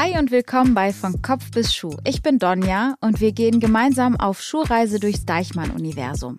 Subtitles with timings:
[0.00, 1.96] Hi und willkommen bei Von Kopf bis Schuh.
[2.04, 6.38] Ich bin Donja und wir gehen gemeinsam auf Schuhreise durchs Deichmann-Universum.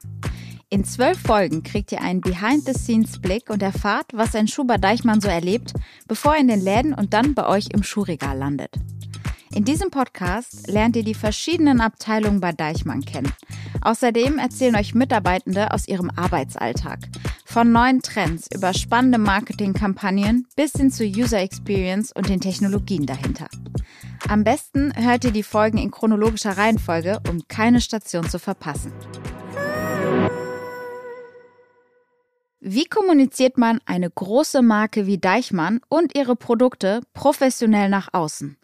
[0.69, 5.27] In zwölf Folgen kriegt ihr einen Behind-the-Scenes-Blick und erfahrt, was ein Schuh bei Deichmann so
[5.27, 5.73] erlebt,
[6.07, 8.71] bevor er in den Läden und dann bei euch im Schuhregal landet.
[9.59, 13.33] In diesem Podcast lernt ihr die verschiedenen Abteilungen bei Deichmann kennen.
[13.81, 16.99] Außerdem erzählen euch Mitarbeitende aus ihrem Arbeitsalltag.
[17.43, 23.49] Von neuen Trends über spannende Marketingkampagnen bis hin zu User Experience und den Technologien dahinter.
[24.29, 28.93] Am besten hört ihr die Folgen in chronologischer Reihenfolge, um keine Station zu verpassen.
[32.61, 38.58] Wie kommuniziert man eine große Marke wie Deichmann und ihre Produkte professionell nach außen?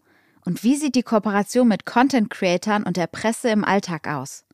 [0.45, 4.45] Und wie sieht die Kooperation mit Content-Creatern und der Presse im Alltag aus?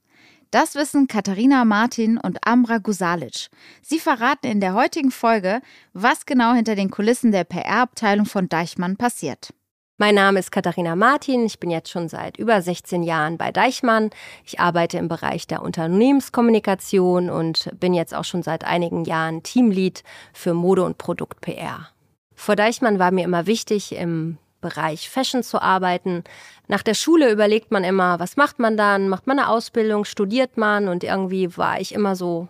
[0.49, 3.49] Das wissen Katharina Martin und Amra Gusalic.
[3.81, 5.61] Sie verraten in der heutigen Folge,
[5.93, 9.53] was genau hinter den Kulissen der PR-Abteilung von Deichmann passiert.
[9.97, 11.45] Mein Name ist Katharina Martin.
[11.45, 14.09] Ich bin jetzt schon seit über 16 Jahren bei Deichmann.
[14.45, 20.03] Ich arbeite im Bereich der Unternehmenskommunikation und bin jetzt auch schon seit einigen Jahren Teamlead
[20.33, 21.89] für Mode- und Produkt-PR.
[22.33, 26.23] Vor Deichmann war mir immer wichtig, im Bereich Fashion zu arbeiten.
[26.67, 29.09] Nach der Schule überlegt man immer, was macht man dann?
[29.09, 30.05] Macht man eine Ausbildung?
[30.05, 30.87] Studiert man?
[30.87, 32.47] Und irgendwie war ich immer so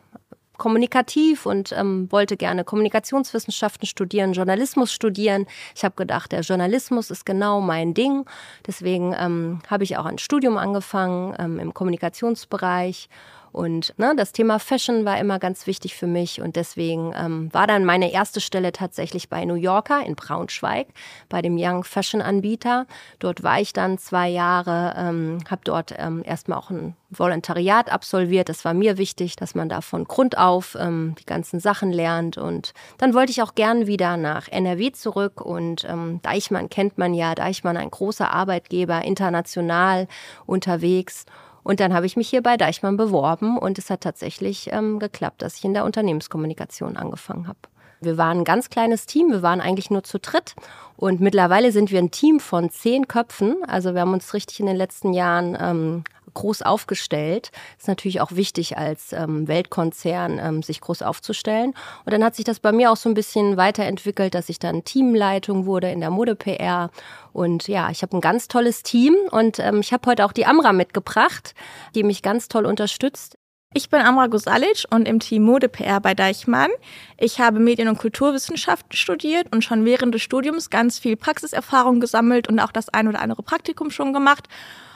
[0.61, 5.47] kommunikativ und ähm, wollte gerne Kommunikationswissenschaften studieren, Journalismus studieren.
[5.75, 8.25] Ich habe gedacht, der Journalismus ist genau mein Ding.
[8.67, 13.09] Deswegen ähm, habe ich auch ein Studium angefangen ähm, im Kommunikationsbereich
[13.51, 17.67] und ne, das Thema Fashion war immer ganz wichtig für mich und deswegen ähm, war
[17.67, 20.87] dann meine erste Stelle tatsächlich bei New Yorker in Braunschweig,
[21.29, 22.87] bei dem Young Fashion Anbieter.
[23.19, 28.47] Dort war ich dann zwei Jahre, ähm, habe dort ähm, erstmal auch ein Volontariat absolviert.
[28.47, 32.37] Das war mir wichtig, dass man da von Grund auf ähm, die ganzen Sachen lernt.
[32.37, 35.41] Und dann wollte ich auch gern wieder nach NRW zurück.
[35.41, 40.07] Und ähm, Deichmann kennt man ja, Deichmann ein großer Arbeitgeber, international
[40.45, 41.25] unterwegs.
[41.63, 45.41] Und dann habe ich mich hier bei Deichmann beworben und es hat tatsächlich ähm, geklappt,
[45.41, 47.59] dass ich in der Unternehmenskommunikation angefangen habe.
[48.01, 50.55] Wir waren ein ganz kleines Team, wir waren eigentlich nur zu dritt
[50.97, 53.57] und mittlerweile sind wir ein Team von zehn Köpfen.
[53.67, 56.03] Also wir haben uns richtig in den letzten Jahren ähm,
[56.33, 57.51] groß aufgestellt.
[57.77, 61.73] Ist natürlich auch wichtig als ähm, Weltkonzern, ähm, sich groß aufzustellen.
[62.05, 64.83] Und dann hat sich das bei mir auch so ein bisschen weiterentwickelt, dass ich dann
[64.83, 66.89] Teamleitung wurde in der Mode-PR.
[67.33, 70.45] Und ja, ich habe ein ganz tolles Team und ähm, ich habe heute auch die
[70.45, 71.55] Amra mitgebracht,
[71.95, 73.35] die mich ganz toll unterstützt.
[73.73, 76.69] Ich bin Amra Gusalic und im Team Mode PR bei Deichmann.
[77.17, 82.49] Ich habe Medien- und Kulturwissenschaften studiert und schon während des Studiums ganz viel Praxiserfahrung gesammelt
[82.49, 84.49] und auch das ein oder andere Praktikum schon gemacht.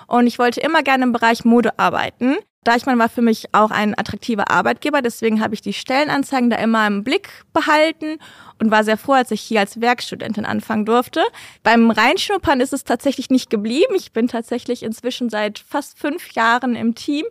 [0.08, 2.38] Und ich wollte immer gerne im Bereich Mode arbeiten.
[2.66, 6.88] Deichmann war für mich auch ein attraktiver Arbeitgeber, deswegen habe ich die Stellenanzeigen da immer
[6.88, 8.18] im Blick behalten
[8.60, 11.22] und war sehr froh, als ich hier als Werkstudentin anfangen durfte.
[11.62, 13.94] Beim Reinschnuppern ist es tatsächlich nicht geblieben.
[13.96, 17.26] Ich bin tatsächlich inzwischen seit fast fünf Jahren im Team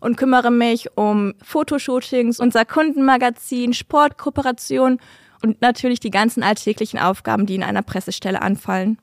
[0.00, 4.98] und kümmere mich um Fotoshootings, unser Kundenmagazin, Sportkooperation
[5.42, 8.98] und natürlich die ganzen alltäglichen Aufgaben, die in einer Pressestelle anfallen.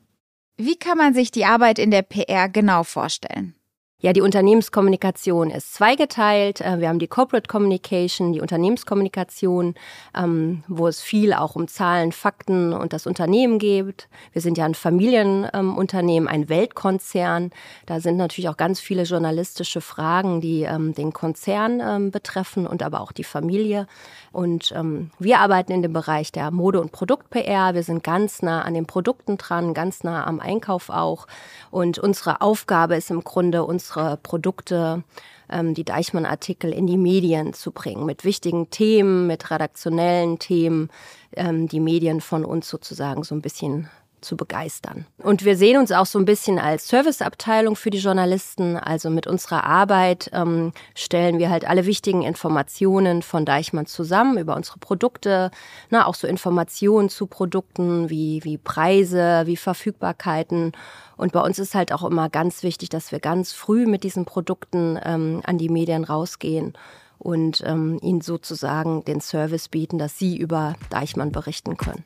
[0.60, 3.54] Wie kann man sich die Arbeit in der PR genau vorstellen?
[4.00, 6.60] Ja, die Unternehmenskommunikation ist zweigeteilt.
[6.60, 9.74] Äh, wir haben die Corporate Communication, die Unternehmenskommunikation,
[10.16, 14.08] ähm, wo es viel auch um Zahlen, Fakten und das Unternehmen geht.
[14.32, 17.50] Wir sind ja ein Familienunternehmen, ein Weltkonzern.
[17.86, 22.84] Da sind natürlich auch ganz viele journalistische Fragen, die ähm, den Konzern ähm, betreffen und
[22.84, 23.88] aber auch die Familie.
[24.30, 24.72] Und
[25.18, 27.74] wir arbeiten in dem Bereich der Mode- und Produkt-PR.
[27.74, 31.26] Wir sind ganz nah an den Produkten dran, ganz nah am Einkauf auch.
[31.70, 35.02] Und unsere Aufgabe ist im Grunde, uns unsere Produkte,
[35.50, 40.90] ähm, die Deichmann-Artikel in die Medien zu bringen, mit wichtigen Themen, mit redaktionellen Themen,
[41.34, 43.88] ähm, die Medien von uns sozusagen so ein bisschen
[44.20, 45.06] zu begeistern.
[45.18, 48.76] Und wir sehen uns auch so ein bisschen als Serviceabteilung für die Journalisten.
[48.76, 54.56] Also mit unserer Arbeit ähm, stellen wir halt alle wichtigen Informationen von Deichmann zusammen über
[54.56, 55.50] unsere Produkte,
[55.90, 60.72] na, auch so Informationen zu Produkten wie, wie Preise, wie Verfügbarkeiten
[61.18, 64.24] und bei uns ist halt auch immer ganz wichtig, dass wir ganz früh mit diesen
[64.24, 66.74] Produkten ähm, an die Medien rausgehen
[67.18, 72.04] und ähm, ihnen sozusagen den Service bieten, dass sie über Deichmann berichten können.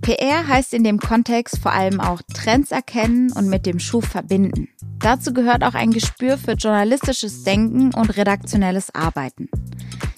[0.00, 4.68] PR heißt in dem Kontext vor allem auch Trends erkennen und mit dem Schuh verbinden.
[4.98, 9.48] Dazu gehört auch ein Gespür für journalistisches Denken und redaktionelles Arbeiten.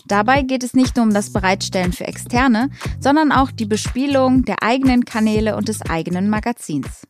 [0.07, 2.71] Dabei geht es nicht nur um das Bereitstellen für Externe,
[3.01, 7.07] sondern auch die Bespielung der eigenen Kanäle und des eigenen Magazins.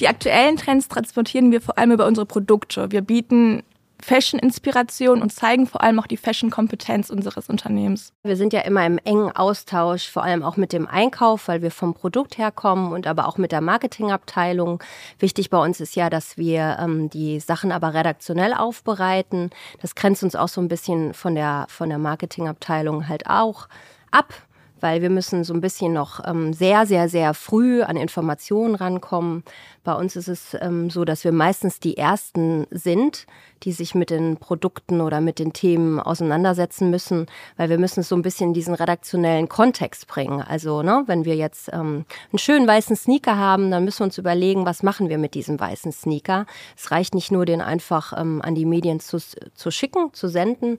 [0.00, 2.90] Die aktuellen Trends transportieren wir vor allem über unsere Produkte.
[2.90, 3.62] Wir bieten
[4.02, 8.12] Fashion-Inspiration und zeigen vor allem auch die Fashion-Kompetenz unseres Unternehmens.
[8.22, 11.70] Wir sind ja immer im engen Austausch, vor allem auch mit dem Einkauf, weil wir
[11.70, 14.82] vom Produkt herkommen und aber auch mit der Marketingabteilung.
[15.18, 19.50] Wichtig bei uns ist ja, dass wir ähm, die Sachen aber redaktionell aufbereiten.
[19.80, 23.68] Das grenzt uns auch so ein bisschen von der, von der Marketingabteilung halt auch
[24.10, 24.32] ab
[24.80, 29.44] weil wir müssen so ein bisschen noch ähm, sehr, sehr, sehr früh an Informationen rankommen.
[29.84, 33.26] Bei uns ist es ähm, so, dass wir meistens die Ersten sind,
[33.62, 37.26] die sich mit den Produkten oder mit den Themen auseinandersetzen müssen,
[37.56, 40.42] weil wir müssen es so ein bisschen in diesen redaktionellen Kontext bringen.
[40.42, 44.18] Also, ne, wenn wir jetzt ähm, einen schönen weißen Sneaker haben, dann müssen wir uns
[44.18, 46.46] überlegen, was machen wir mit diesem weißen Sneaker.
[46.76, 50.78] Es reicht nicht nur, den einfach ähm, an die Medien zu, zu schicken, zu senden,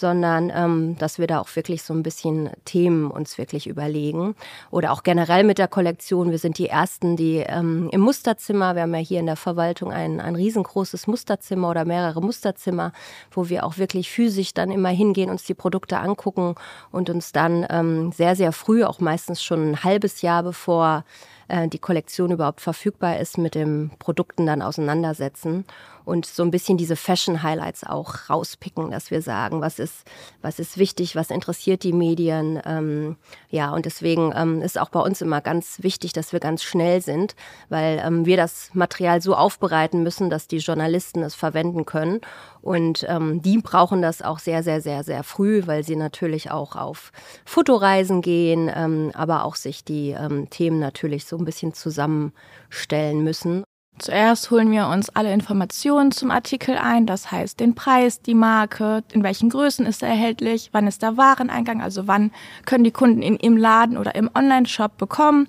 [0.00, 4.34] sondern ähm, dass wir da auch wirklich so ein bisschen Themen uns wirklich überlegen.
[4.70, 6.30] Oder auch generell mit der Kollektion.
[6.30, 9.92] Wir sind die Ersten, die ähm, im Musterzimmer, wir haben ja hier in der Verwaltung
[9.92, 12.92] ein, ein riesengroßes Musterzimmer oder mehrere Musterzimmer,
[13.30, 16.54] wo wir auch wirklich physisch dann immer hingehen, uns die Produkte angucken
[16.90, 21.04] und uns dann ähm, sehr, sehr früh, auch meistens schon ein halbes Jahr bevor
[21.50, 25.64] äh, die Kollektion überhaupt verfügbar ist, mit den Produkten dann auseinandersetzen
[26.04, 30.04] und so ein bisschen diese Fashion-Highlights auch rauspicken, dass wir sagen, was ist,
[30.42, 32.60] was ist wichtig, was interessiert die Medien.
[32.64, 33.16] Ähm,
[33.50, 37.00] ja, und deswegen ähm, ist auch bei uns immer ganz wichtig, dass wir ganz schnell
[37.00, 37.34] sind,
[37.68, 42.20] weil ähm, wir das Material so aufbereiten müssen, dass die Journalisten es verwenden können.
[42.62, 46.76] Und ähm, die brauchen das auch sehr, sehr, sehr, sehr früh, weil sie natürlich auch
[46.76, 47.12] auf
[47.44, 53.64] Fotoreisen gehen, ähm, aber auch sich die ähm, Themen natürlich so ein bisschen zusammenstellen müssen.
[53.98, 59.04] Zuerst holen wir uns alle Informationen zum Artikel ein, das heißt den Preis, die Marke,
[59.12, 62.30] in welchen Größen ist er erhältlich, wann ist der Wareneingang, also wann
[62.64, 65.48] können die Kunden ihn im Laden oder im Online-Shop bekommen.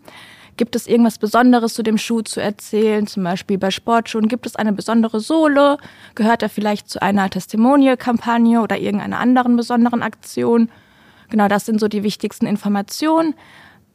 [0.58, 3.08] Gibt es irgendwas Besonderes zu dem Schuh zu erzählen?
[3.08, 5.78] Zum Beispiel bei Sportschuhen gibt es eine besondere Sohle?
[6.14, 10.70] Gehört er vielleicht zu einer Testimonial-Kampagne oder irgendeiner anderen besonderen Aktion?
[11.30, 13.34] Genau, das sind so die wichtigsten Informationen.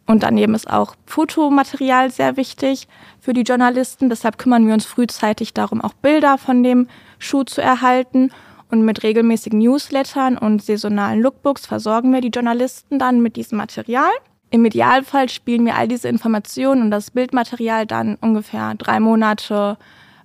[0.06, 2.86] Und daneben ist auch Fotomaterial sehr wichtig
[3.20, 4.08] für die Journalisten.
[4.08, 6.88] Deshalb kümmern wir uns frühzeitig darum, auch Bilder von dem
[7.18, 8.30] Schuh zu erhalten.
[8.70, 14.10] Und mit regelmäßigen Newslettern und saisonalen Lookbooks versorgen wir die Journalisten dann mit diesem Material.
[14.50, 19.76] Im Idealfall spielen wir all diese Informationen und das Bildmaterial dann ungefähr drei Monate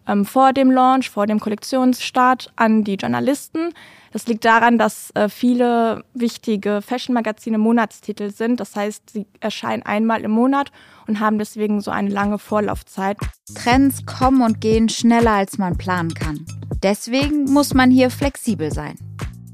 [0.07, 3.73] ähm, vor dem Launch, vor dem Kollektionsstart an die Journalisten.
[4.11, 8.59] Das liegt daran, dass äh, viele wichtige Fashion-Magazine Monatstitel sind.
[8.59, 10.71] Das heißt, sie erscheinen einmal im Monat
[11.07, 13.17] und haben deswegen so eine lange Vorlaufzeit.
[13.55, 16.45] Trends kommen und gehen schneller, als man planen kann.
[16.83, 18.95] Deswegen muss man hier flexibel sein.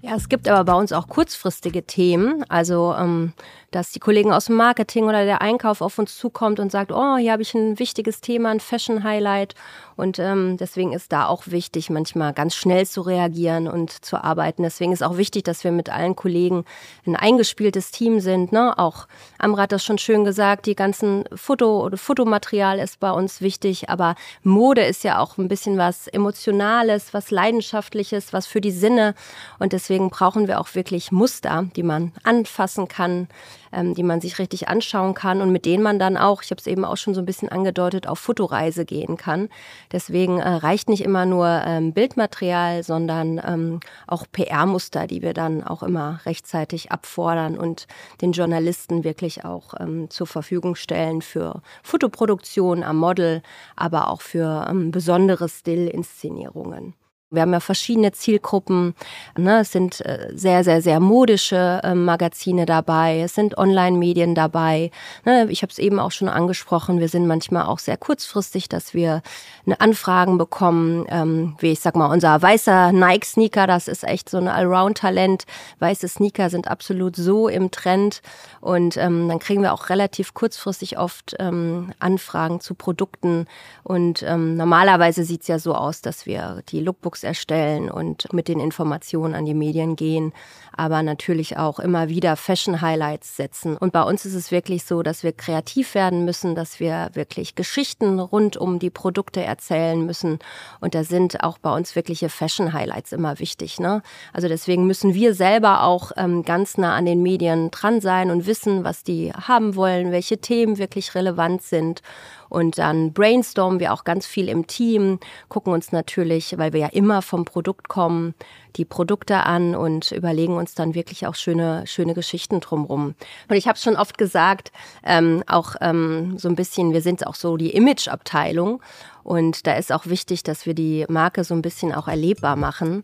[0.01, 2.43] Ja, es gibt aber bei uns auch kurzfristige Themen.
[2.49, 3.33] Also ähm,
[3.71, 7.17] dass die Kollegen aus dem Marketing oder der Einkauf auf uns zukommt und sagt, oh,
[7.17, 9.55] hier habe ich ein wichtiges Thema, ein Fashion-Highlight.
[9.97, 14.63] Und ähm, deswegen ist da auch wichtig, manchmal ganz schnell zu reagieren und zu arbeiten.
[14.63, 16.65] Deswegen ist auch wichtig, dass wir mit allen Kollegen
[17.05, 18.51] ein eingespieltes Team sind.
[18.51, 18.77] Ne?
[18.77, 19.07] Auch
[19.39, 23.89] Amra hat das schon schön gesagt, die ganzen Foto- oder Fotomaterial ist bei uns wichtig,
[23.89, 29.15] aber Mode ist ja auch ein bisschen was Emotionales, was Leidenschaftliches, was für die Sinne.
[29.59, 33.27] Und deswegen brauchen wir auch wirklich Muster, die man anfassen kann,
[33.71, 36.59] ähm, die man sich richtig anschauen kann und mit denen man dann auch, ich habe
[36.59, 39.49] es eben auch schon so ein bisschen angedeutet, auf Fotoreise gehen kann.
[39.91, 45.63] Deswegen äh, reicht nicht immer nur ähm, Bildmaterial, sondern ähm, auch PR-Muster, die wir dann
[45.63, 47.87] auch immer rechtzeitig abfordern und
[48.21, 53.41] den Journalisten wirklich auch ähm, zur Verfügung stellen für Fotoproduktion am Model,
[53.75, 56.93] aber auch für ähm, besondere Still-Inszenierungen.
[57.29, 58.95] Wir haben ja verschiedene Zielgruppen.
[59.37, 59.59] Ne?
[59.59, 63.19] Es sind äh, sehr, sehr, sehr modische äh, Magazine dabei.
[63.19, 64.91] Es sind Online-Medien dabei.
[65.25, 65.45] Ne?
[65.49, 67.01] Ich habe es eben auch schon angesprochen.
[67.01, 69.21] Wir sind manchmal auch sehr kurzfristig, dass wir
[69.65, 71.05] eine Anfragen bekommen.
[71.09, 75.43] Ähm, wie ich sag mal, unser weißer Nike-Sneaker, das ist echt so ein Allround-Talent.
[75.79, 78.21] Weiße Sneaker sind absolut so im Trend.
[78.61, 83.47] Und ähm, dann kriegen wir auch relativ kurzfristig oft ähm, Anfragen zu Produkten.
[83.83, 88.47] Und ähm, normalerweise sieht's ja so aus, dass wir die Lookbooks Blogs erstellen und mit
[88.47, 90.33] den Informationen an die Medien gehen,
[90.75, 93.77] aber natürlich auch immer wieder Fashion Highlights setzen.
[93.77, 97.55] Und bei uns ist es wirklich so, dass wir kreativ werden müssen, dass wir wirklich
[97.55, 100.39] Geschichten rund um die Produkte erzählen müssen.
[100.79, 103.79] Und da sind auch bei uns wirkliche Fashion Highlights immer wichtig.
[103.79, 104.01] Ne?
[104.33, 108.45] Also deswegen müssen wir selber auch ähm, ganz nah an den Medien dran sein und
[108.45, 112.01] wissen, was die haben wollen, welche Themen wirklich relevant sind
[112.49, 116.87] Und dann brainstormen wir auch ganz viel im Team, gucken uns natürlich, weil wir ja
[116.87, 118.33] immer vom Produkt kommen,
[118.75, 123.15] die Produkte an und überlegen uns dann wirklich auch schöne, schöne Geschichten drumrum.
[123.49, 124.71] Und ich habe schon oft gesagt,
[125.03, 128.81] ähm, auch ähm, so ein bisschen, wir sind auch so die Image-Abteilung.
[129.23, 133.03] Und da ist auch wichtig, dass wir die Marke so ein bisschen auch erlebbar machen.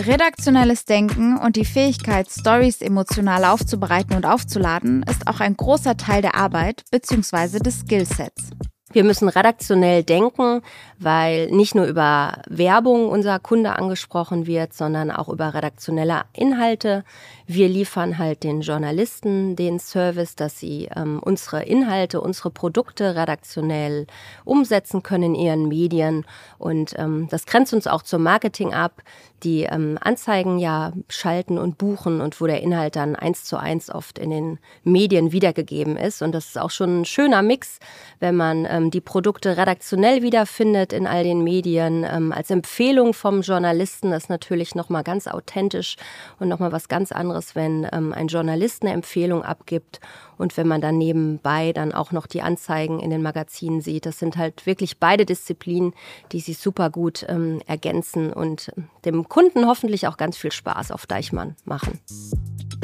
[0.00, 6.22] Redaktionelles Denken und die Fähigkeit, Stories emotional aufzubereiten und aufzuladen, ist auch ein großer Teil
[6.22, 7.58] der Arbeit bzw.
[7.58, 8.50] des Skillsets.
[8.92, 10.62] Wir müssen redaktionell denken,
[10.98, 17.04] weil nicht nur über Werbung unser Kunde angesprochen wird, sondern auch über redaktionelle Inhalte.
[17.46, 24.06] Wir liefern halt den Journalisten den Service, dass sie ähm, unsere Inhalte, unsere Produkte redaktionell
[24.44, 26.26] umsetzen können in ihren Medien.
[26.58, 29.02] Und ähm, das grenzt uns auch zum Marketing ab
[29.42, 33.90] die ähm, Anzeigen ja schalten und buchen und wo der Inhalt dann eins zu eins
[33.90, 36.22] oft in den Medien wiedergegeben ist.
[36.22, 37.78] Und das ist auch schon ein schöner Mix,
[38.20, 42.04] wenn man ähm, die Produkte redaktionell wiederfindet in all den Medien.
[42.04, 45.96] Ähm, als Empfehlung vom Journalisten ist natürlich nochmal ganz authentisch
[46.38, 50.00] und nochmal was ganz anderes, wenn ähm, ein Journalist eine Empfehlung abgibt
[50.38, 54.18] und wenn man dann nebenbei dann auch noch die Anzeigen in den Magazinen sieht, das
[54.18, 55.92] sind halt wirklich beide Disziplinen,
[56.32, 58.72] die sich super gut ähm, ergänzen und
[59.04, 62.00] dem Kunden hoffentlich auch ganz viel Spaß auf Deichmann machen.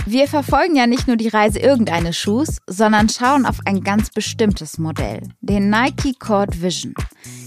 [0.06, 4.76] Wir verfolgen ja nicht nur die Reise irgendeines Schuhs, sondern schauen auf ein ganz bestimmtes
[4.76, 6.94] Modell, den Nike Cord Vision.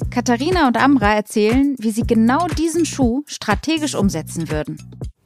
[0.09, 4.79] Katharina und Amra erzählen, wie sie genau diesen Schuh strategisch umsetzen würden.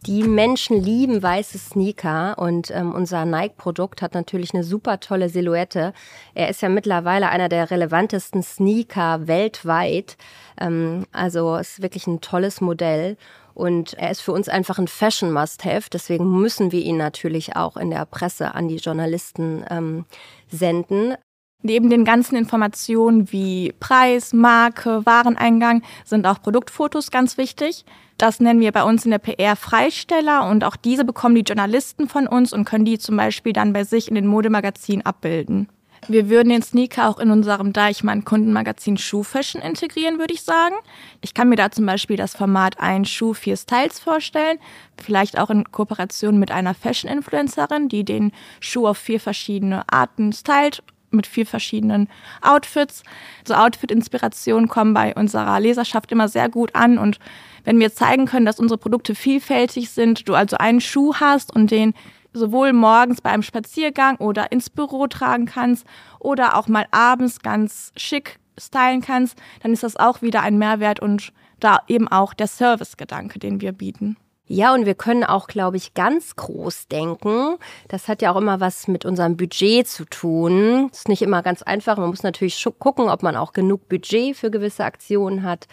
[0.07, 5.93] Die Menschen lieben weiße Sneaker und ähm, unser Nike-Produkt hat natürlich eine super tolle Silhouette.
[6.33, 10.17] Er ist ja mittlerweile einer der relevantesten Sneaker weltweit.
[10.59, 13.15] Ähm, also ist wirklich ein tolles Modell.
[13.61, 15.91] Und er ist für uns einfach ein Fashion-Must-Have.
[15.93, 20.05] Deswegen müssen wir ihn natürlich auch in der Presse an die Journalisten ähm,
[20.49, 21.13] senden.
[21.61, 27.85] Neben den ganzen Informationen wie Preis, Marke, Wareneingang sind auch Produktfotos ganz wichtig.
[28.17, 32.09] Das nennen wir bei uns in der PR Freisteller und auch diese bekommen die Journalisten
[32.09, 35.69] von uns und können die zum Beispiel dann bei sich in den Modemagazinen abbilden.
[36.07, 40.75] Wir würden den Sneaker auch in unserem Deichmann Kundenmagazin Schuh Fashion integrieren, würde ich sagen.
[41.21, 44.57] Ich kann mir da zum Beispiel das Format ein Schuh, vier Styles vorstellen.
[44.97, 50.81] Vielleicht auch in Kooperation mit einer Fashion-Influencerin, die den Schuh auf vier verschiedene Arten stylt
[51.11, 52.07] mit vier verschiedenen
[52.41, 53.03] Outfits.
[53.45, 57.19] So Outfit-Inspirationen kommen bei unserer Leserschaft immer sehr gut an und
[57.63, 61.69] wenn wir zeigen können, dass unsere Produkte vielfältig sind, du also einen Schuh hast und
[61.69, 61.93] den
[62.33, 65.85] sowohl morgens bei einem Spaziergang oder ins Büro tragen kannst
[66.19, 70.99] oder auch mal abends ganz schick stylen kannst, dann ist das auch wieder ein Mehrwert
[70.99, 74.17] und da eben auch der Servicegedanke, den wir bieten.
[74.53, 77.55] Ja, und wir können auch, glaube ich, ganz groß denken.
[77.87, 80.89] Das hat ja auch immer was mit unserem Budget zu tun.
[80.91, 81.95] Ist nicht immer ganz einfach.
[81.95, 85.67] Man muss natürlich gucken, ob man auch genug Budget für gewisse Aktionen hat.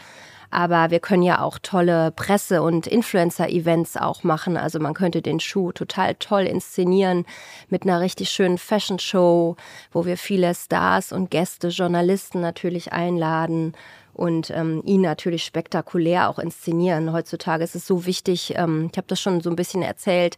[0.50, 4.56] Aber wir können ja auch tolle Presse- und Influencer-Events auch machen.
[4.56, 7.26] Also man könnte den Schuh total toll inszenieren
[7.68, 9.56] mit einer richtig schönen Fashion-Show,
[9.92, 13.74] wo wir viele Stars und Gäste, Journalisten natürlich einladen
[14.18, 17.12] und ähm, ihn natürlich spektakulär auch inszenieren.
[17.12, 20.36] Heutzutage ist es so wichtig, ähm, ich habe das schon so ein bisschen erzählt,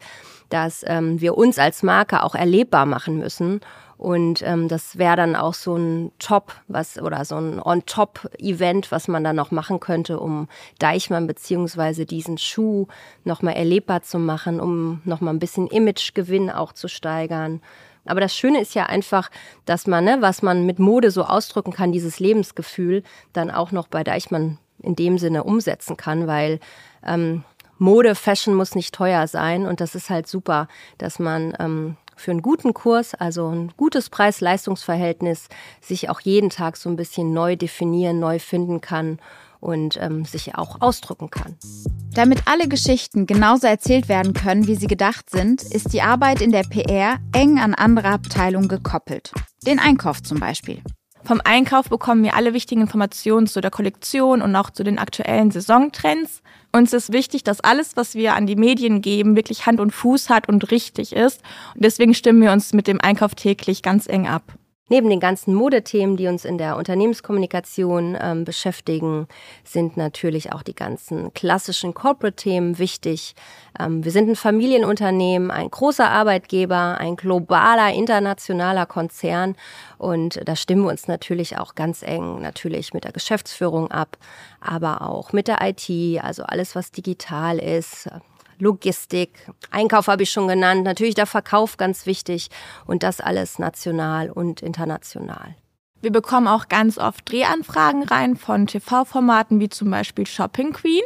[0.51, 3.61] dass ähm, wir uns als Marke auch erlebbar machen müssen.
[3.97, 9.09] Und ähm, das wäre dann auch so ein Top, was oder so ein On-Top-Event, was
[9.09, 12.87] man dann noch machen könnte, um Deichmann beziehungsweise diesen Schuh
[13.25, 17.61] nochmal erlebbar zu machen, um nochmal ein bisschen Imagegewinn auch zu steigern.
[18.07, 19.31] Aber das Schöne ist ja einfach,
[19.67, 23.03] dass man, ne, was man mit Mode so ausdrücken kann, dieses Lebensgefühl,
[23.35, 26.59] dann auch noch bei Deichmann in dem Sinne umsetzen kann, weil
[27.07, 27.45] ähm,
[27.81, 30.69] Mode, Fashion muss nicht teuer sein und das ist halt super,
[30.99, 35.49] dass man ähm, für einen guten Kurs, also ein gutes Preis-Leistungs-Verhältnis,
[35.81, 39.19] sich auch jeden Tag so ein bisschen neu definieren, neu finden kann
[39.61, 41.57] und ähm, sich auch ausdrücken kann.
[42.13, 46.53] Damit alle Geschichten genauso erzählt werden können, wie sie gedacht sind, ist die Arbeit in
[46.53, 49.33] der PR eng an andere Abteilungen gekoppelt.
[49.67, 50.83] Den Einkauf zum Beispiel.
[51.25, 55.51] Vom Einkauf bekommen wir alle wichtigen Informationen zu der Kollektion und auch zu den aktuellen
[55.51, 56.43] Saisontrends.
[56.73, 60.31] Uns ist wichtig, dass alles, was wir an die Medien geben, wirklich Hand und Fuß
[60.31, 61.43] hat und richtig ist.
[61.75, 64.43] Und deswegen stimmen wir uns mit dem Einkauf täglich ganz eng ab.
[64.93, 69.29] Neben den ganzen Modethemen, die uns in der Unternehmenskommunikation ähm, beschäftigen,
[69.63, 73.37] sind natürlich auch die ganzen klassischen Corporate-Themen wichtig.
[73.79, 79.55] Ähm, wir sind ein Familienunternehmen, ein großer Arbeitgeber, ein globaler, internationaler Konzern
[79.97, 84.19] und da stimmen wir uns natürlich auch ganz eng natürlich mit der Geschäftsführung ab,
[84.61, 85.89] aber auch mit der IT,
[86.21, 88.11] also alles, was digital ist,
[88.61, 92.49] Logistik, Einkauf habe ich schon genannt, natürlich der Verkauf ganz wichtig
[92.87, 95.57] und das alles national und international.
[96.03, 101.03] Wir bekommen auch ganz oft Drehanfragen rein von TV-Formaten wie zum Beispiel Shopping Queen.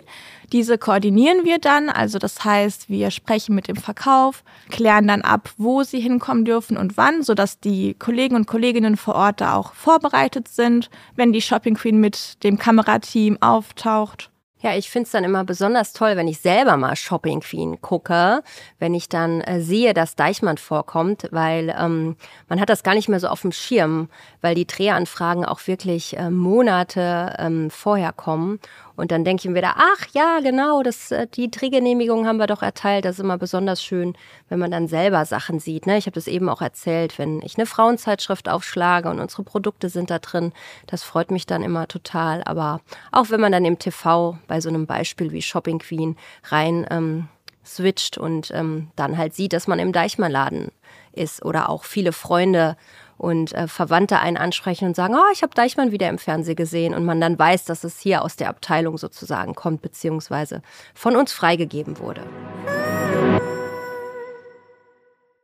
[0.53, 5.51] Diese koordinieren wir dann, also das heißt, wir sprechen mit dem Verkauf, klären dann ab,
[5.57, 9.75] wo sie hinkommen dürfen und wann, sodass die Kollegen und Kolleginnen vor Ort da auch
[9.75, 14.31] vorbereitet sind, wenn die Shopping Queen mit dem Kamerateam auftaucht.
[14.64, 18.42] Ja, ich finde es dann immer besonders toll, wenn ich selber mal Shopping Queen gucke,
[18.78, 22.16] wenn ich dann äh, sehe, dass Deichmann vorkommt, weil ähm,
[22.49, 24.09] man hat das gar nicht mehr so auf dem Schirm,
[24.40, 28.59] weil die Drehanfragen auch wirklich äh, Monate ähm, vorher kommen.
[28.97, 32.47] Und dann denke ich mir wieder, ach ja, genau, das, äh, die Drehgenehmigung haben wir
[32.47, 33.05] doch erteilt.
[33.05, 34.17] Das ist immer besonders schön,
[34.49, 35.87] wenn man dann selber Sachen sieht.
[35.87, 35.99] Ne?
[35.99, 40.11] Ich habe das eben auch erzählt, wenn ich eine Frauenzeitschrift aufschlage und unsere Produkte sind
[40.11, 40.53] da drin,
[40.87, 42.43] das freut mich dann immer total.
[42.45, 46.87] Aber auch wenn man dann im TV bei so einem Beispiel wie Shopping Queen rein
[46.91, 47.29] ähm,
[47.65, 50.71] switcht und ähm, dann halt sieht, dass man im Deichmann-Laden
[51.13, 52.77] ist oder auch viele Freunde
[53.16, 56.94] und äh, Verwandte einen ansprechen und sagen, oh, ich habe Deichmann wieder im Fernsehen gesehen
[56.94, 60.62] und man dann weiß, dass es hier aus der Abteilung sozusagen kommt, beziehungsweise
[60.94, 62.23] von uns freigegeben wurde.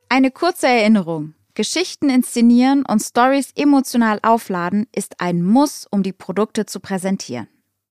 [0.08, 1.34] Eine kurze Erinnerung.
[1.54, 7.48] Geschichten inszenieren und Stories emotional aufladen ist ein Muss, um die Produkte zu präsentieren.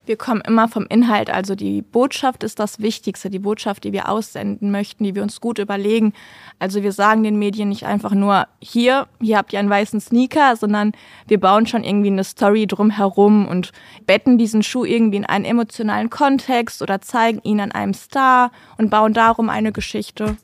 [0.10, 4.10] Wir kommen immer vom Inhalt, also die Botschaft ist das Wichtigste, die Botschaft, die wir
[4.10, 6.13] aussenden möchten, die wir uns gut überlegen.
[6.58, 10.56] Also wir sagen den Medien nicht einfach nur, hier, hier habt ihr einen weißen Sneaker,
[10.56, 10.94] sondern
[11.28, 13.72] wir bauen schon irgendwie eine Story drumherum und
[14.08, 18.89] betten diesen Schuh irgendwie in einen emotionalen Kontext oder zeigen ihn an einem Star und
[18.89, 20.38] bauen darum eine Geschichte.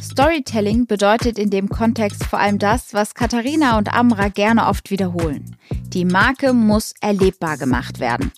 [0.00, 5.56] Storytelling bedeutet in dem Kontext vor allem das, was Katharina und Amra gerne oft wiederholen.
[5.88, 8.32] Die Marke muss erlebbar gemacht werden.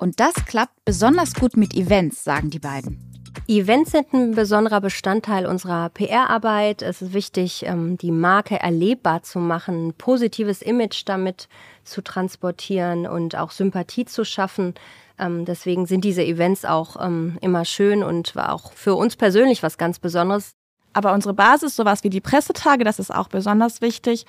[0.00, 2.98] Und das klappt besonders gut mit Events, sagen die beiden.
[3.46, 6.80] Events sind ein besonderer Bestandteil unserer PR-Arbeit.
[6.80, 11.48] Es ist wichtig, ähm, die Marke erlebbar zu machen, ein positives Image damit
[11.84, 14.72] zu transportieren und auch Sympathie zu schaffen.
[15.18, 19.62] Ähm, deswegen sind diese Events auch ähm, immer schön und war auch für uns persönlich
[19.62, 20.52] was ganz Besonderes.
[20.94, 24.24] Aber unsere Basis, sowas wie die Pressetage, das ist auch besonders wichtig.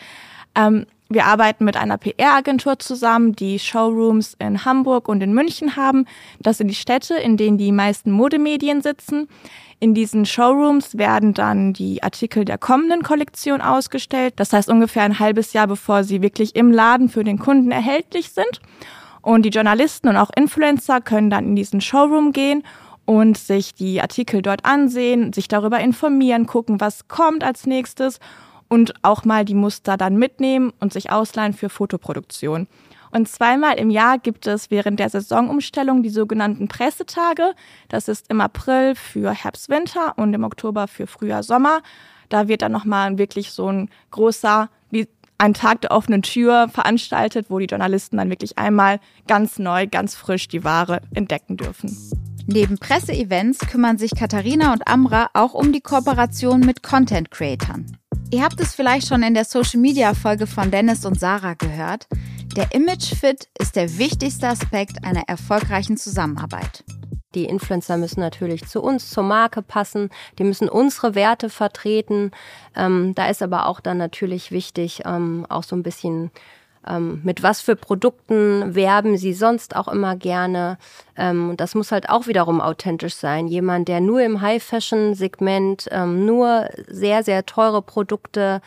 [0.53, 6.05] Wir arbeiten mit einer PR-Agentur zusammen, die Showrooms in Hamburg und in München haben.
[6.40, 9.27] Das sind die Städte, in denen die meisten Modemedien sitzen.
[9.81, 14.35] In diesen Showrooms werden dann die Artikel der kommenden Kollektion ausgestellt.
[14.37, 18.31] Das heißt ungefähr ein halbes Jahr, bevor sie wirklich im Laden für den Kunden erhältlich
[18.31, 18.61] sind.
[19.22, 22.64] Und die Journalisten und auch Influencer können dann in diesen Showroom gehen
[23.03, 28.20] und sich die Artikel dort ansehen, sich darüber informieren, gucken, was kommt als nächstes
[28.72, 32.68] und auch mal die Muster dann mitnehmen und sich ausleihen für Fotoproduktion.
[33.12, 37.53] Und zweimal im Jahr gibt es während der Saisonumstellung die sogenannten Pressetage.
[37.90, 41.81] Das ist im April für Herbst-Winter und im Oktober für Frühjahr-Sommer.
[42.29, 47.48] Da wird dann nochmal wirklich so ein großer, wie ein Tag der offenen Tür veranstaltet,
[47.50, 51.94] wo die Journalisten dann wirklich einmal ganz neu, ganz frisch die Ware entdecken dürfen.
[52.48, 57.98] Neben Presseevents kümmern sich Katharina und Amra auch um die Kooperation mit Content-Creatern.
[58.33, 62.07] Ihr habt es vielleicht schon in der Social-Media-Folge von Dennis und Sarah gehört.
[62.55, 66.85] Der Image-Fit ist der wichtigste Aspekt einer erfolgreichen Zusammenarbeit.
[67.35, 70.09] Die Influencer müssen natürlich zu uns, zur Marke passen.
[70.39, 72.31] Die müssen unsere Werte vertreten.
[72.74, 76.31] Ähm, da ist aber auch dann natürlich wichtig, ähm, auch so ein bisschen
[76.87, 80.77] ähm, mit was für Produkten werben sie sonst auch immer gerne.
[81.15, 83.48] Ähm, das muss halt auch wiederum authentisch sein.
[83.48, 88.61] Jemand, der nur im High-Fashion-Segment ähm, nur sehr, sehr teure Produkte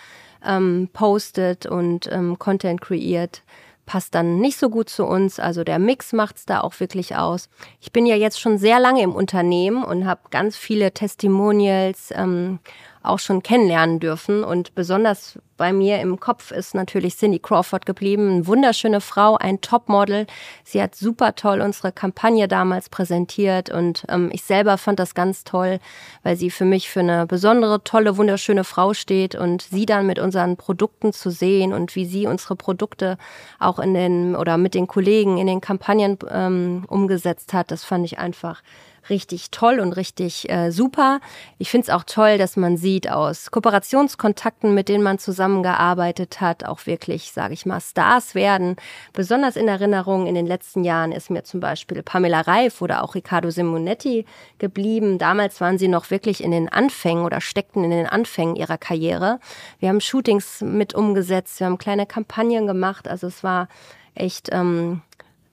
[0.44, 3.42] ähm, postet und ähm, Content kreiert,
[3.86, 5.38] passt dann nicht so gut zu uns.
[5.38, 7.48] Also der Mix macht's da auch wirklich aus.
[7.80, 12.60] Ich bin ja jetzt schon sehr lange im Unternehmen und habe ganz viele Testimonials ähm,
[13.04, 14.42] auch schon kennenlernen dürfen.
[14.44, 18.28] Und besonders bei mir im Kopf ist natürlich Cindy Crawford geblieben.
[18.28, 20.26] Eine wunderschöne Frau, ein Topmodel.
[20.64, 25.44] Sie hat super toll unsere Kampagne damals präsentiert und ähm, ich selber fand das ganz
[25.44, 25.78] toll,
[26.22, 30.18] weil sie für mich für eine besondere, tolle, wunderschöne Frau steht und sie dann mit
[30.18, 33.16] unseren Produkten zu sehen und wie sie unsere Produkte
[33.60, 38.04] auch in den oder mit den Kollegen in den Kampagnen ähm, umgesetzt hat, das fand
[38.04, 38.62] ich einfach
[39.10, 41.20] richtig toll und richtig äh, super.
[41.58, 46.64] Ich finde es auch toll, dass man sieht aus Kooperationskontakten, mit denen man zusammengearbeitet hat,
[46.64, 48.76] auch wirklich, sage ich mal, Stars werden.
[49.12, 53.14] Besonders in Erinnerung in den letzten Jahren ist mir zum Beispiel Pamela Reif oder auch
[53.14, 54.24] Riccardo Simonetti
[54.58, 55.18] geblieben.
[55.18, 59.38] Damals waren sie noch wirklich in den Anfängen oder steckten in den Anfängen ihrer Karriere.
[59.78, 63.08] Wir haben Shootings mit umgesetzt, wir haben kleine Kampagnen gemacht.
[63.08, 63.68] Also es war
[64.14, 65.02] echt ähm,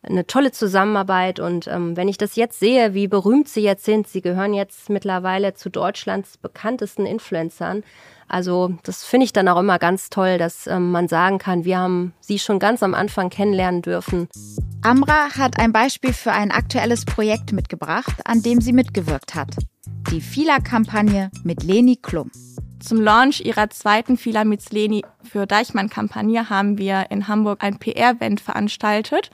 [0.03, 1.39] eine tolle Zusammenarbeit.
[1.39, 4.89] Und ähm, wenn ich das jetzt sehe, wie berühmt sie jetzt sind, sie gehören jetzt
[4.89, 7.83] mittlerweile zu Deutschlands bekanntesten Influencern.
[8.27, 11.77] Also das finde ich dann auch immer ganz toll, dass ähm, man sagen kann, wir
[11.77, 14.29] haben sie schon ganz am Anfang kennenlernen dürfen.
[14.81, 19.57] Amra hat ein Beispiel für ein aktuelles Projekt mitgebracht, an dem sie mitgewirkt hat.
[20.11, 22.31] Die Fila-Kampagne mit Leni Klum.
[22.79, 28.41] Zum Launch ihrer zweiten Fila mit Leni für Deichmann-Kampagne haben wir in Hamburg ein PR-Event
[28.41, 29.29] veranstaltet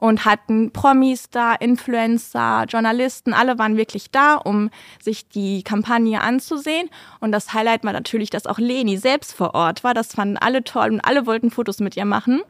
[0.00, 6.88] und hatten Promis da, Influencer, Journalisten, alle waren wirklich da, um sich die Kampagne anzusehen.
[7.20, 9.94] Und das Highlight war natürlich, dass auch Leni selbst vor Ort war.
[9.94, 12.40] Das fanden alle toll und alle wollten Fotos mit ihr machen.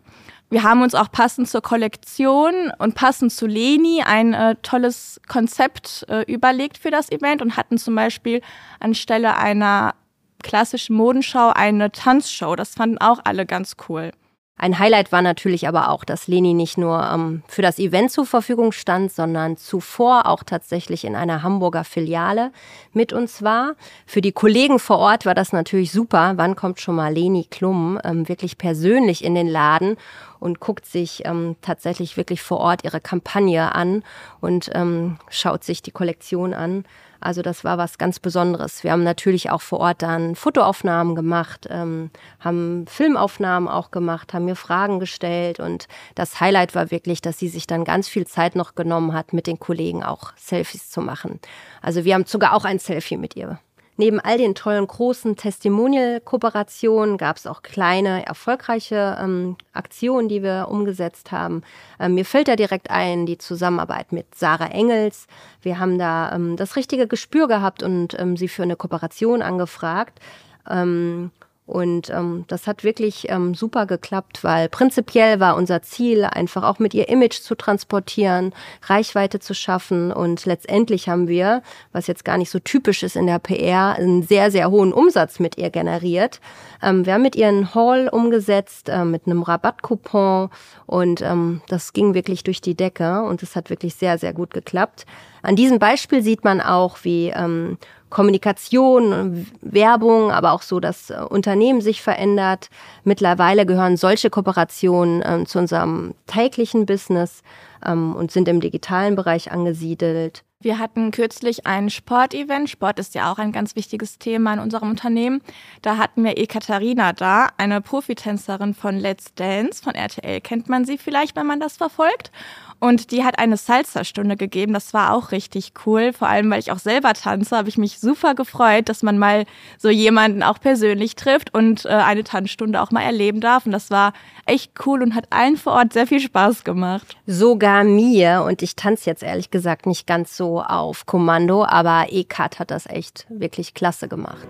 [0.49, 6.05] Wir haben uns auch passend zur Kollektion und passend zu Leni ein äh, tolles Konzept
[6.09, 8.43] äh, überlegt für das Event und hatten zum Beispiel
[8.81, 9.95] anstelle einer
[10.43, 12.57] klassischen Modenschau eine Tanzshow.
[12.57, 14.11] Das fanden auch alle ganz cool.
[14.57, 18.27] Ein Highlight war natürlich aber auch, dass Leni nicht nur ähm, für das Event zur
[18.27, 22.53] Verfügung stand, sondern zuvor auch tatsächlich in einer Hamburger Filiale
[22.93, 23.75] mit uns war.
[24.05, 26.35] Für die Kollegen vor Ort war das natürlich super.
[26.37, 29.97] Wann kommt schon mal Leni Klum ähm, wirklich persönlich in den Laden
[30.41, 34.05] und guckt sich ähm, tatsächlich wirklich vor Ort ihre Kampagne an
[34.41, 36.85] und ähm, schaut sich die Kollektion an.
[37.21, 38.83] Also das war was ganz Besonderes.
[38.85, 44.47] Wir haben natürlich auch vor Ort dann Fotoaufnahmen gemacht, ähm, haben Filmaufnahmen auch gemacht, haben
[44.47, 48.57] mir Fragen gestellt und das Highlight war wirklich, dass sie sich dann ganz viel Zeit
[48.57, 51.41] noch genommen hat, mit den Kollegen auch Selfies zu machen.
[51.83, 53.59] Also wir haben sogar auch ein Selfie mit ihr
[54.01, 60.69] Neben all den tollen großen Testimonial-Kooperationen gab es auch kleine, erfolgreiche ähm, Aktionen, die wir
[60.71, 61.61] umgesetzt haben.
[61.99, 65.27] Ähm, mir fällt da direkt ein die Zusammenarbeit mit Sarah Engels.
[65.61, 70.19] Wir haben da ähm, das richtige Gespür gehabt und ähm, sie für eine Kooperation angefragt.
[70.67, 71.31] Ähm,
[71.71, 76.81] und ähm, das hat wirklich ähm, super geklappt, weil prinzipiell war unser Ziel, einfach auch
[76.81, 78.53] mit ihr Image zu transportieren,
[78.83, 80.13] Reichweite zu schaffen.
[80.13, 84.25] Und letztendlich haben wir, was jetzt gar nicht so typisch ist in der PR, einen
[84.25, 86.41] sehr, sehr hohen Umsatz mit ihr generiert.
[86.83, 90.51] Ähm, wir haben mit ihr einen Haul umgesetzt äh, mit einem Rabattcoupon
[90.87, 94.53] und ähm, das ging wirklich durch die Decke und es hat wirklich sehr, sehr gut
[94.53, 95.07] geklappt.
[95.43, 97.79] An diesem Beispiel sieht man auch, wie ähm,
[98.11, 102.69] Kommunikation, Werbung, aber auch so, dass äh, Unternehmen sich verändert.
[103.05, 107.43] Mittlerweile gehören solche Kooperationen ähm, zu unserem täglichen Business
[107.87, 110.43] ähm, und sind im digitalen Bereich angesiedelt.
[110.63, 112.69] Wir hatten kürzlich ein Sportevent.
[112.69, 115.41] Sport ist ja auch ein ganz wichtiges Thema in unserem Unternehmen.
[115.81, 120.43] Da hatten wir Ekaterina da, eine Profitänzerin von Let's Dance von RTL.
[120.43, 122.31] Kennt man sie vielleicht, wenn man das verfolgt?
[122.79, 124.73] Und die hat eine Salsa-Stunde gegeben.
[124.73, 126.15] Das war auch richtig cool.
[126.15, 129.45] Vor allem, weil ich auch selber tanze, habe ich mich super gefreut, dass man mal
[129.79, 133.67] so jemanden auch persönlich trifft und äh, eine Tanzstunde auch mal erleben darf.
[133.67, 134.15] Und das war
[134.47, 137.19] echt cool und hat allen vor Ort sehr viel Spaß gemacht.
[137.27, 138.45] Sogar mir.
[138.47, 142.87] Und ich tanze jetzt ehrlich gesagt nicht ganz so auf Kommando, aber Ekat hat das
[142.87, 144.49] echt wirklich klasse gemacht.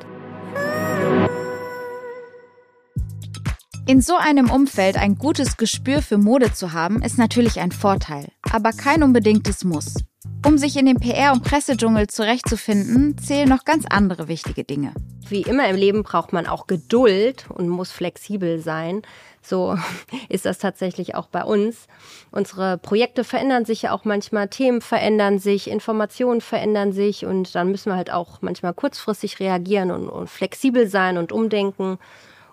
[3.86, 8.28] In so einem Umfeld ein gutes Gespür für Mode zu haben, ist natürlich ein Vorteil,
[8.50, 9.94] aber kein unbedingtes Muss.
[10.46, 14.94] Um sich in dem PR- und Pressedschungel zurechtzufinden, zählen noch ganz andere wichtige Dinge.
[15.28, 19.02] Wie immer im Leben braucht man auch Geduld und muss flexibel sein.
[19.42, 19.76] So
[20.30, 21.86] ist das tatsächlich auch bei uns.
[22.30, 27.70] Unsere Projekte verändern sich ja auch manchmal, Themen verändern sich, Informationen verändern sich und dann
[27.70, 31.98] müssen wir halt auch manchmal kurzfristig reagieren und, und flexibel sein und umdenken.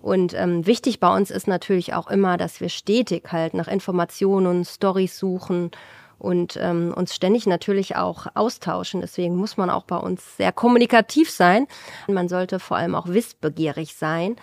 [0.02, 4.46] Und ähm, wichtig bei uns ist natürlich auch immer, dass wir stetig halt nach Informationen
[4.46, 5.72] und Stories suchen
[6.20, 9.02] und ähm, uns ständig natürlich auch austauschen.
[9.02, 11.68] Deswegen muss man auch bei uns sehr kommunikativ sein.
[12.08, 14.38] Man sollte vor allem auch wissbegierig sein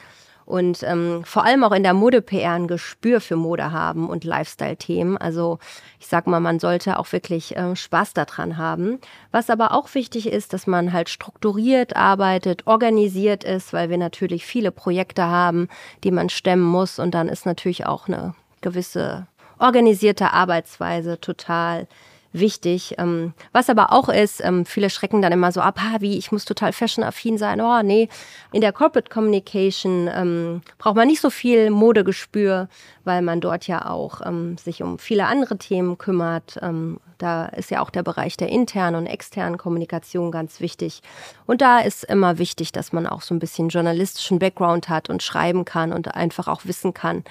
[0.46, 5.16] und ähm, vor allem auch in der Mode-PR ein Gespür für Mode haben und Lifestyle-Themen.
[5.16, 5.58] Also
[5.98, 8.98] ich sag mal, man sollte auch wirklich äh, Spaß daran haben.
[9.30, 14.44] Was aber auch wichtig ist, dass man halt strukturiert arbeitet, organisiert ist, weil wir natürlich
[14.44, 15.68] viele Projekte haben,
[16.04, 19.26] die man stemmen muss und dann ist natürlich auch eine gewisse
[19.58, 21.86] organisierte Arbeitsweise total
[22.34, 22.96] wichtig.
[22.98, 26.44] Ähm, was aber auch ist, ähm, viele schrecken dann immer so ab, wie, ich muss
[26.44, 27.60] total fashion-affin sein.
[27.60, 28.08] Oh, nee.
[28.52, 32.68] In der Corporate Communication ähm, braucht man nicht so viel Modegespür,
[33.04, 36.58] weil man dort ja auch ähm, sich um viele andere Themen kümmert.
[36.60, 41.02] Ähm, da ist ja auch der Bereich der internen und externen Kommunikation ganz wichtig.
[41.46, 45.22] Und da ist immer wichtig, dass man auch so ein bisschen journalistischen Background hat und
[45.22, 47.22] schreiben kann und einfach auch wissen kann,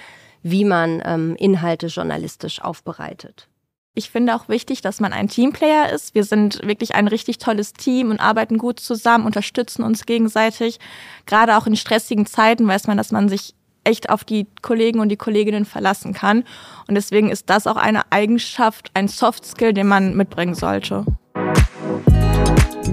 [0.44, 3.48] wie man ähm, Inhalte journalistisch aufbereitet.
[3.96, 6.16] Ich finde auch wichtig, dass man ein Teamplayer ist.
[6.16, 10.80] Wir sind wirklich ein richtig tolles Team und arbeiten gut zusammen, unterstützen uns gegenseitig.
[11.28, 13.54] Gerade auch in stressigen Zeiten weiß man, dass man sich
[13.84, 16.44] echt auf die Kollegen und die Kolleginnen verlassen kann.
[16.88, 21.06] Und deswegen ist das auch eine Eigenschaft, ein Soft Skill, den man mitbringen sollte.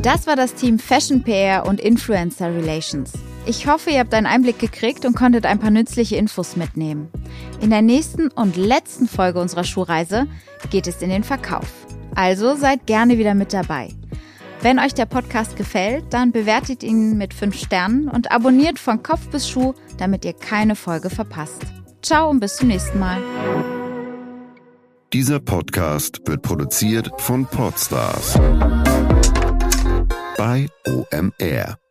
[0.02, 3.12] Das war das Team Fashion PR und Influencer Relations.
[3.46, 7.08] Ich hoffe, ihr habt einen Einblick gekriegt und konntet ein paar nützliche Infos mitnehmen.
[7.60, 10.26] In der nächsten und letzten Folge unserer Schuhreise
[10.70, 11.68] geht es in den Verkauf.
[12.14, 13.90] Also seid gerne wieder mit dabei.
[14.62, 19.28] Wenn euch der Podcast gefällt, dann bewertet ihn mit 5 Sternen und abonniert von Kopf
[19.28, 21.62] bis Schuh, damit ihr keine Folge verpasst.
[22.02, 23.18] Ciao und bis zum nächsten Mal.
[25.12, 28.38] Dieser Podcast wird produziert von Podstars
[30.36, 31.89] bei OMR.